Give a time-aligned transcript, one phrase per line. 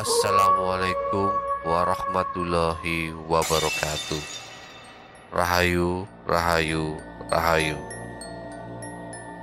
[0.00, 1.28] Assalamualaikum
[1.60, 4.22] warahmatullahi wabarakatuh.
[5.28, 6.96] Rahayu, rahayu,
[7.28, 7.76] rahayu.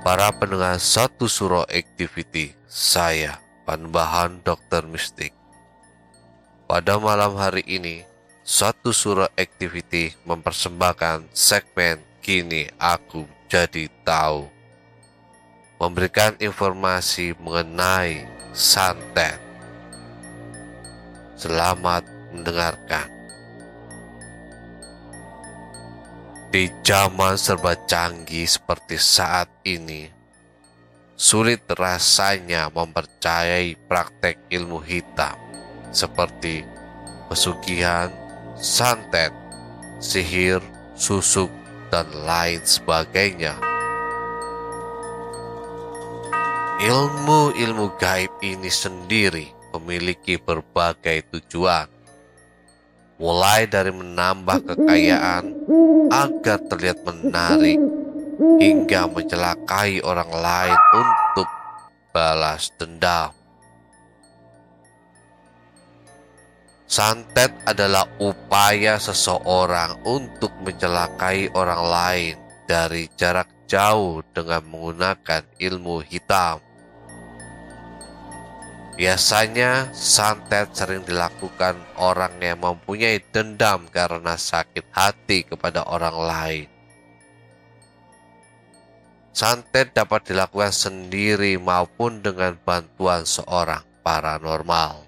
[0.02, 3.38] Para pendengar satu suro activity, saya
[3.70, 5.30] Panbahan Dokter Mistik.
[6.66, 8.02] Pada malam hari ini,
[8.42, 14.50] satu suro activity mempersembahkan segmen Kini Aku Jadi Tahu.
[15.78, 19.47] Memberikan informasi mengenai santet.
[21.38, 22.02] Selamat
[22.34, 23.06] mendengarkan.
[26.50, 30.10] Di zaman serba canggih seperti saat ini,
[31.14, 35.38] sulit rasanya mempercayai praktek ilmu hitam
[35.94, 36.66] seperti
[37.30, 38.10] pesugihan,
[38.58, 39.30] santet,
[40.02, 40.58] sihir,
[40.98, 41.54] susuk,
[41.94, 43.54] dan lain sebagainya.
[46.82, 51.86] Ilmu-ilmu gaib ini sendiri memiliki berbagai tujuan,
[53.22, 55.54] mulai dari menambah kekayaan
[56.10, 57.78] agar terlihat menarik,
[58.58, 61.48] hingga mencelakai orang lain untuk
[62.10, 63.30] balas dendam.
[66.88, 72.34] Santet adalah upaya seseorang untuk mencelakai orang lain
[72.64, 76.64] dari jarak jauh dengan menggunakan ilmu hitam.
[78.98, 86.66] Biasanya santet sering dilakukan orang yang mempunyai dendam karena sakit hati kepada orang lain.
[89.30, 95.06] Santet dapat dilakukan sendiri maupun dengan bantuan seorang paranormal.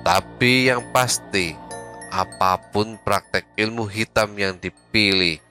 [0.00, 1.52] Tapi yang pasti,
[2.08, 5.44] apa pun praktek ilmu hitam yang dipilih,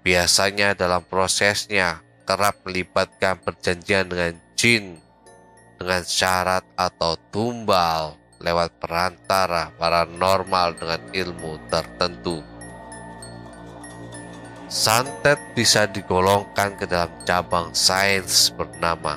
[0.00, 5.00] biasanya dalam prosesnya kerap melibatkan perjanjian dengan jin
[5.80, 12.44] dengan syarat atau tumbal lewat perantara paranormal dengan ilmu tertentu.
[14.68, 19.16] Santet bisa digolongkan ke dalam cabang sains bernama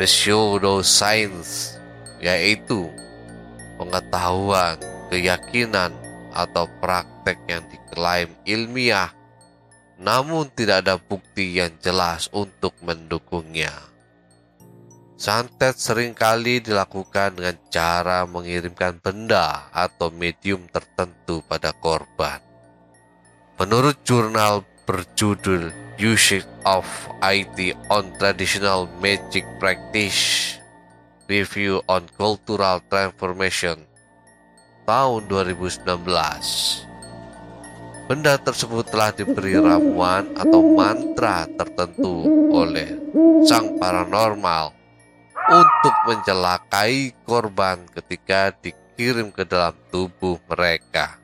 [0.00, 1.76] pseudoscience,
[2.24, 2.88] yaitu
[3.76, 4.80] pengetahuan,
[5.12, 5.92] keyakinan,
[6.32, 9.12] atau praktek yang diklaim ilmiah
[10.00, 13.72] namun tidak ada bukti yang jelas untuk mendukungnya.
[15.14, 22.42] Santet sering kali dilakukan dengan cara mengirimkan benda atau medium tertentu pada korban.
[23.54, 26.84] Menurut jurnal berjudul Usage of
[27.22, 30.58] IT on Traditional Magic Practice
[31.30, 33.86] Review on Cultural Transformation
[34.84, 35.86] tahun 2019,
[38.04, 43.00] Benda tersebut telah diberi ramuan atau mantra tertentu oleh
[43.48, 44.76] sang paranormal
[45.48, 51.16] untuk mencelakai korban ketika dikirim ke dalam tubuh mereka.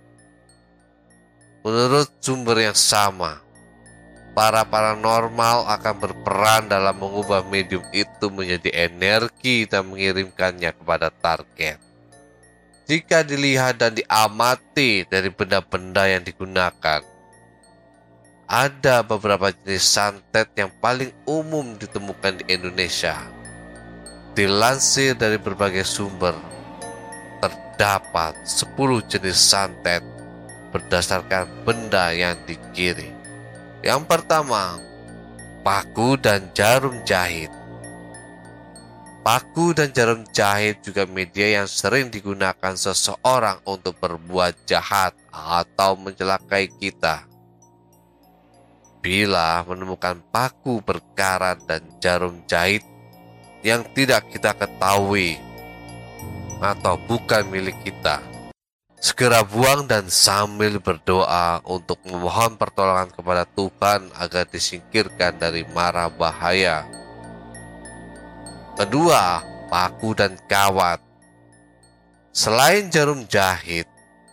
[1.61, 3.45] Menurut sumber yang sama,
[4.33, 11.90] para paranormal akan berperan dalam mengubah medium itu menjadi energi dan mengirimkannya kepada target.
[12.91, 16.99] Jika dilihat dan diamati dari benda-benda yang digunakan,
[18.51, 23.15] ada beberapa jenis santet yang paling umum ditemukan di Indonesia.
[24.35, 26.35] Dilansir dari berbagai sumber,
[27.39, 28.75] terdapat 10
[29.07, 30.03] jenis santet
[30.75, 33.15] berdasarkan benda yang dikirim.
[33.87, 34.83] Yang pertama,
[35.63, 37.55] paku dan jarum jahit.
[39.31, 46.67] Paku dan jarum jahit juga media yang sering digunakan seseorang untuk berbuat jahat atau mencelakai
[46.83, 47.31] kita.
[48.99, 52.83] Bila menemukan paku berkarat dan jarum jahit
[53.63, 55.39] yang tidak kita ketahui
[56.59, 58.19] atau bukan milik kita,
[58.99, 66.83] segera buang dan sambil berdoa untuk memohon pertolongan kepada Tuhan agar disingkirkan dari mara bahaya
[68.81, 71.05] Kedua, paku dan kawat.
[72.33, 73.85] Selain jarum jahit,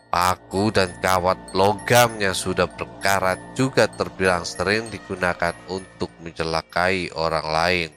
[0.08, 7.90] paku dan kawat logam yang sudah berkarat juga terbilang sering digunakan untuk mencelakai orang lain.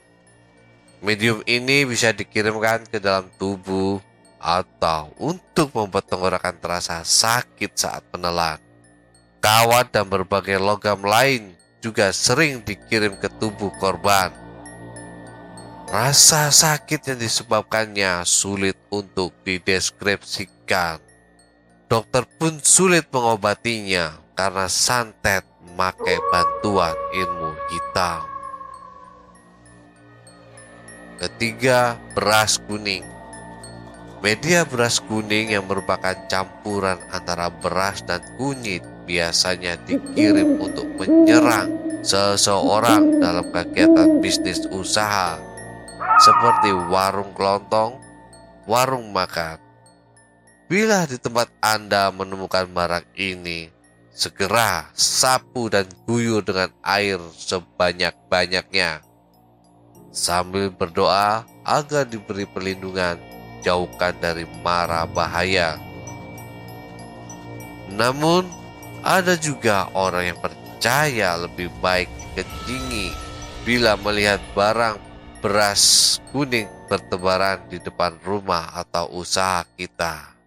[0.99, 4.03] Medium ini bisa dikirimkan ke dalam tubuh
[4.35, 8.59] atau untuk membuat tenggorokan terasa sakit saat menelan.
[9.39, 14.50] Kawat dan berbagai logam lain juga sering dikirim ke tubuh korban
[15.91, 21.03] Rasa sakit yang disebabkannya sulit untuk dideskripsikan.
[21.91, 28.23] Dokter pun sulit mengobatinya karena santet memakai bantuan ilmu hitam.
[31.19, 33.03] Ketiga, beras kuning.
[34.23, 41.67] Media beras kuning yang merupakan campuran antara beras dan kunyit biasanya dikirim untuk menyerang
[41.99, 45.50] seseorang dalam kegiatan bisnis usaha
[46.19, 47.95] seperti warung kelontong,
[48.67, 49.61] warung makan.
[50.71, 53.67] Bila di tempat Anda menemukan barang ini,
[54.11, 59.03] segera sapu dan guyur dengan air sebanyak-banyaknya.
[60.11, 63.19] Sambil berdoa agar diberi perlindungan,
[63.63, 65.79] jauhkan dari mara bahaya.
[67.91, 68.47] Namun,
[69.03, 73.11] ada juga orang yang percaya lebih baik dikencingi
[73.67, 75.10] bila melihat barang
[75.41, 80.37] beras kuning bertebaran di depan rumah atau usaha kita.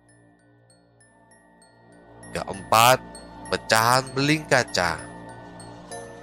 [2.31, 3.03] Keempat,
[3.51, 5.03] pecahan beling kaca.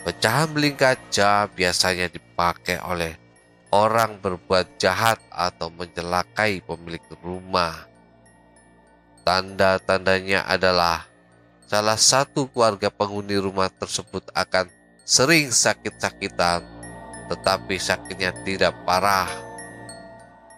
[0.08, 3.20] Pecahan beling kaca biasanya dipakai oleh
[3.76, 7.76] orang berbuat jahat atau mencelakai pemilik rumah.
[9.28, 11.12] Tanda-tandanya adalah
[11.68, 14.72] salah satu keluarga penghuni rumah tersebut akan
[15.04, 16.64] sering sakit-sakitan
[17.32, 19.32] tetapi sakitnya tidak parah.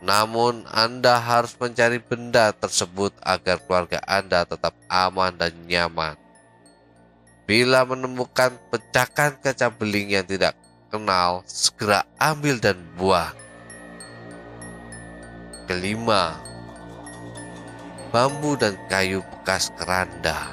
[0.04, 6.20] Namun, Anda harus mencari benda tersebut agar keluarga Anda tetap aman dan nyaman.
[7.48, 10.58] Bila menemukan pecahan kaca beling yang tidak
[10.92, 13.32] kenal, segera ambil dan buang.
[15.72, 16.36] Kelima,
[18.12, 20.52] bambu dan kayu bekas keranda.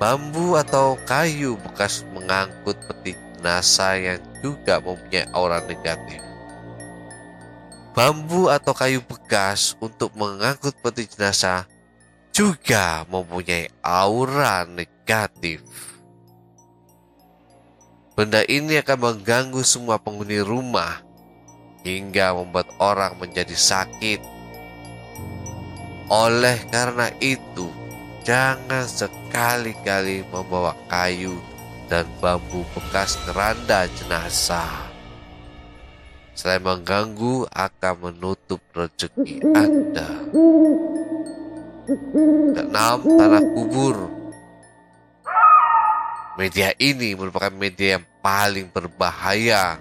[0.00, 6.22] Bambu atau kayu bekas mengangkut peti NASA yang juga mempunyai aura negatif.
[7.92, 11.68] Bambu atau kayu bekas untuk mengangkut peti jenazah
[12.32, 15.60] juga mempunyai aura negatif.
[18.16, 21.04] Benda ini akan mengganggu semua penghuni rumah
[21.84, 24.20] hingga membuat orang menjadi sakit.
[26.08, 27.68] Oleh karena itu,
[28.24, 31.36] jangan sekali-kali membawa kayu
[31.92, 34.88] dan bambu bekas keranda jenazah.
[36.32, 40.08] Selain mengganggu, akan menutup rezeki Anda.
[42.56, 44.08] Keenam, tanah kubur.
[46.40, 49.76] Media ini merupakan media yang paling berbahaya.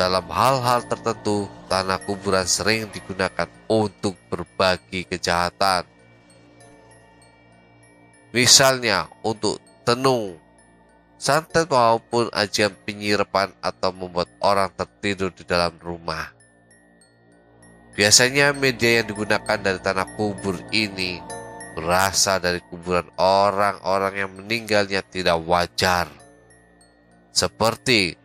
[0.00, 5.84] Dalam hal-hal tertentu, tanah kuburan sering digunakan untuk berbagi kejahatan.
[8.32, 10.41] Misalnya untuk tenung
[11.22, 16.34] santet maupun ajian penyirapan atau membuat orang tertidur di dalam rumah.
[17.94, 21.22] Biasanya media yang digunakan dari tanah kubur ini
[21.78, 26.10] berasal dari kuburan orang-orang yang meninggalnya tidak wajar.
[27.30, 28.18] Seperti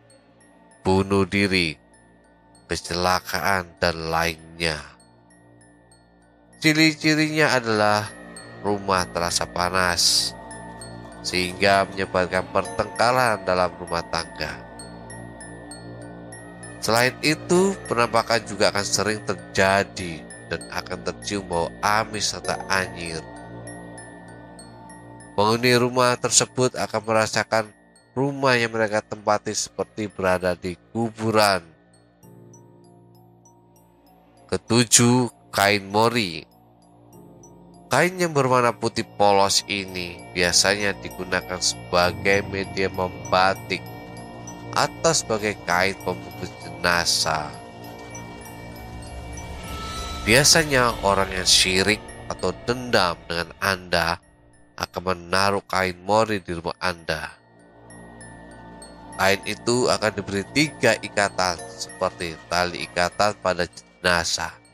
[0.82, 1.78] bunuh diri,
[2.66, 4.82] kecelakaan, dan lainnya.
[6.58, 8.10] Ciri-cirinya adalah
[8.66, 10.34] rumah terasa panas,
[11.22, 14.68] sehingga menyebabkan pertengkaran dalam rumah tangga.
[16.78, 23.20] Selain itu, penampakan juga akan sering terjadi dan akan tercium bau amis serta anyir.
[25.34, 27.64] Penghuni rumah tersebut akan merasakan
[28.18, 31.62] rumah yang mereka tempati seperti berada di kuburan.
[34.50, 36.42] Ketujuh, kain mori.
[37.88, 43.80] Kain yang berwarna putih polos ini biasanya digunakan sebagai media membatik
[44.76, 47.48] atau sebagai kain pembungkus jenazah.
[50.28, 54.20] Biasanya orang yang syirik atau dendam dengan Anda
[54.76, 57.32] akan menaruh kain mori di rumah Anda.
[59.16, 64.67] Kain itu akan diberi tiga ikatan seperti tali ikatan pada jenazah.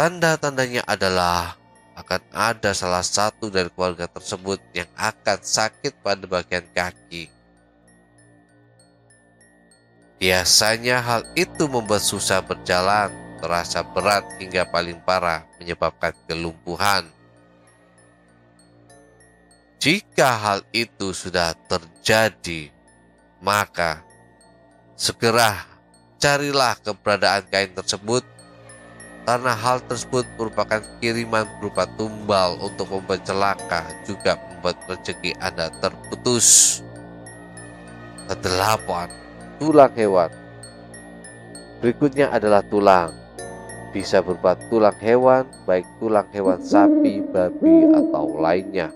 [0.00, 1.60] Tanda-tandanya adalah
[1.92, 7.28] akan ada salah satu dari keluarga tersebut yang akan sakit pada bagian kaki.
[10.16, 13.12] Biasanya hal itu membuat susah berjalan,
[13.44, 17.04] terasa berat hingga paling parah menyebabkan kelumpuhan.
[19.84, 22.72] Jika hal itu sudah terjadi,
[23.44, 24.00] maka
[24.96, 25.68] segera
[26.16, 28.39] carilah keberadaan kain tersebut
[29.30, 36.82] karena hal tersebut merupakan kiriman berupa tumbal untuk membuat celaka juga membuat rezeki Anda terputus.
[38.26, 39.06] Kedelapan,
[39.62, 40.34] tulang hewan.
[41.78, 43.14] Berikutnya adalah tulang.
[43.94, 48.90] Bisa berupa tulang hewan, baik tulang hewan sapi, babi, atau lainnya.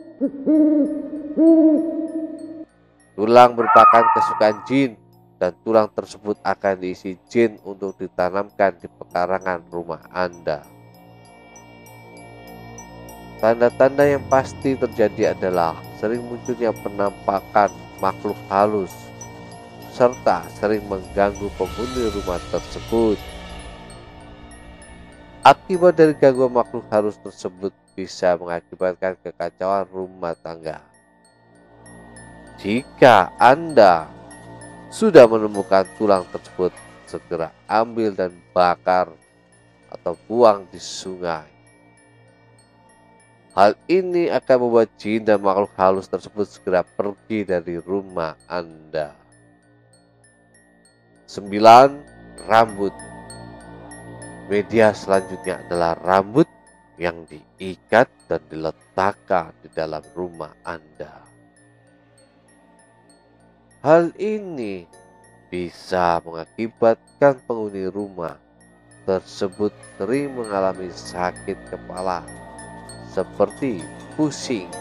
[3.14, 4.98] Tulang merupakan kesukaan jin
[5.38, 10.62] dan tulang tersebut akan diisi jin untuk ditanamkan di pekarangan rumah Anda.
[13.42, 17.68] Tanda-tanda yang pasti terjadi adalah sering munculnya penampakan
[18.00, 18.94] makhluk halus
[19.94, 23.18] serta sering mengganggu penghuni rumah tersebut.
[25.44, 30.80] Akibat dari gangguan makhluk halus tersebut bisa mengakibatkan kekacauan rumah tangga.
[32.58, 34.08] Jika Anda
[34.94, 36.70] sudah menemukan tulang tersebut,
[37.10, 39.10] segera ambil dan bakar
[39.90, 41.50] atau buang di sungai.
[43.58, 49.18] Hal ini akan membuat jin dan makhluk halus tersebut segera pergi dari rumah Anda.
[51.26, 52.46] 9.
[52.46, 52.94] Rambut
[54.46, 56.46] Media selanjutnya adalah rambut
[57.00, 61.23] yang diikat dan diletakkan di dalam rumah Anda.
[63.84, 64.88] Hal ini
[65.52, 68.40] bisa mengakibatkan penghuni rumah
[69.04, 72.24] tersebut sering mengalami sakit kepala
[73.12, 73.84] seperti
[74.16, 74.72] pusing.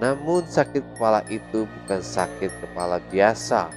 [0.00, 3.68] Namun sakit kepala itu bukan sakit kepala biasa,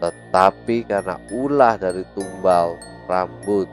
[0.00, 3.68] tetapi karena ulah dari tumbal rambut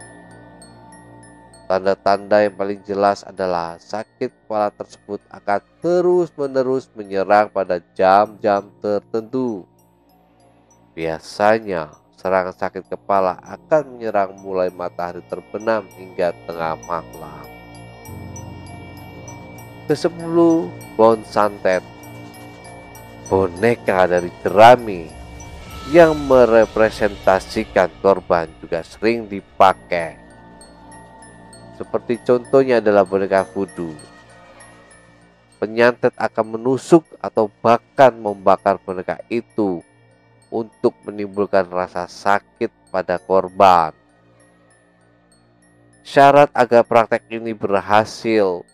[1.69, 9.69] Tanda-tanda yang paling jelas adalah sakit kepala tersebut akan terus-menerus menyerang pada jam-jam tertentu.
[10.97, 17.45] Biasanya, serangan sakit kepala akan menyerang mulai matahari terbenam hingga tengah malam.
[19.85, 21.85] Kesepuluh, Bon Santet
[23.29, 25.05] Boneka dari jerami
[25.93, 30.28] yang merepresentasikan korban juga sering dipakai
[31.79, 33.95] seperti contohnya adalah boneka voodoo.
[35.63, 39.79] Penyantet akan menusuk atau bahkan membakar boneka itu
[40.51, 43.95] untuk menimbulkan rasa sakit pada korban.
[46.03, 48.67] Syarat agar praktek ini berhasil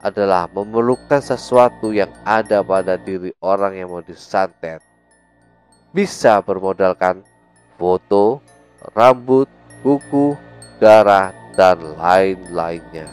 [0.00, 4.80] adalah memerlukan sesuatu yang ada pada diri orang yang mau disantet.
[5.92, 7.20] Bisa bermodalkan
[7.76, 8.40] foto,
[8.96, 9.46] rambut,
[9.84, 10.34] buku,
[10.80, 13.10] darah, dan lain-lainnya.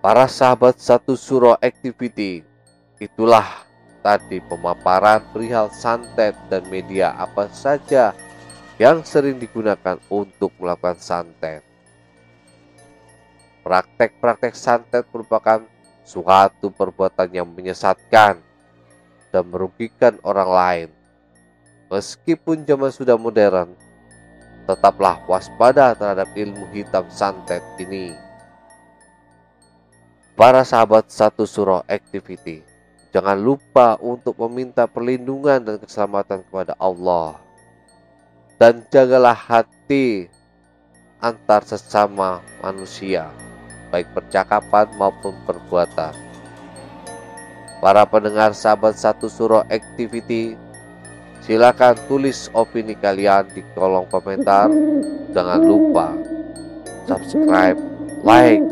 [0.00, 2.46] Para sahabat satu surah activity,
[3.02, 3.44] itulah
[4.00, 8.16] tadi pemaparan perihal santet dan media apa saja
[8.80, 11.60] yang sering digunakan untuk melakukan santet.
[13.60, 15.60] Praktek-praktek santet merupakan
[16.00, 18.40] suatu perbuatan yang menyesatkan
[19.28, 20.88] dan merugikan orang lain.
[21.92, 23.76] Meskipun zaman sudah modern,
[24.70, 28.14] tetaplah waspada terhadap ilmu hitam santet ini.
[30.38, 32.62] Para sahabat satu surah activity,
[33.12, 37.36] jangan lupa untuk meminta perlindungan dan keselamatan kepada Allah.
[38.56, 40.28] Dan jagalah hati
[41.20, 43.28] antar sesama manusia,
[43.92, 46.16] baik percakapan maupun perbuatan.
[47.80, 50.56] Para pendengar sahabat satu surah activity,
[51.40, 54.68] Silakan tulis opini kalian di kolom komentar.
[55.32, 56.12] Jangan lupa
[57.08, 57.80] subscribe,
[58.22, 58.62] like,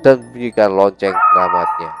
[0.00, 1.92] dan bunyikan lonceng keramatnya.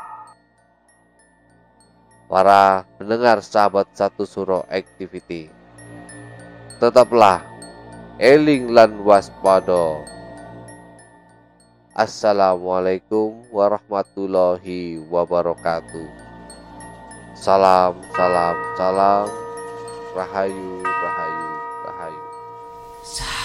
[2.30, 5.50] Para pendengar sahabat satu suro activity,
[6.78, 7.42] tetaplah
[8.16, 10.00] eling lan waspada.
[11.90, 16.06] Assalamualaikum warahmatullahi wabarakatuh.
[17.34, 19.49] Salam, salam, salam.
[20.10, 21.48] Rahayu, rahayu,
[21.86, 22.22] rahayu.
[23.02, 23.39] Sahabat